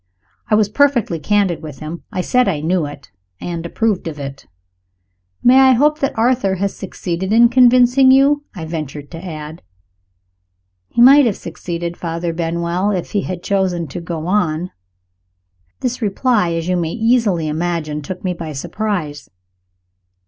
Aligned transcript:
I 0.49 0.55
was 0.55 0.67
perfectly 0.67 1.19
candid 1.19 1.61
with 1.61 1.77
him 1.77 2.01
I 2.11 2.21
said 2.21 2.47
I 2.47 2.59
knew 2.61 2.87
it, 2.87 3.11
and 3.39 3.63
approved 3.67 4.07
of 4.07 4.17
it. 4.17 4.47
"May 5.43 5.59
I 5.59 5.73
hope 5.73 5.99
that 5.99 6.17
Arthur 6.17 6.55
has 6.55 6.75
succeeded 6.75 7.31
in 7.31 7.49
convincing 7.49 8.09
you?" 8.09 8.43
I 8.55 8.65
ventured 8.65 9.11
to 9.11 9.23
add. 9.23 9.61
"He 10.89 11.03
might 11.03 11.27
have 11.27 11.37
succeeded, 11.37 11.97
Father 11.97 12.33
Benwell, 12.33 12.89
if 12.89 13.11
he 13.11 13.21
had 13.21 13.43
chosen 13.43 13.85
to 13.89 14.01
go 14.01 14.25
on." 14.25 14.71
This 15.81 16.01
reply, 16.01 16.53
as 16.53 16.67
you 16.67 16.77
may 16.77 16.93
easily 16.93 17.47
imagine, 17.47 18.01
took 18.01 18.23
me 18.23 18.33
by 18.33 18.53
surprise. 18.53 19.29